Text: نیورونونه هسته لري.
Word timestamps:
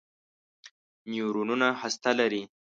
نیورونونه 1.11 1.67
هسته 1.81 2.11
لري. 2.19 2.43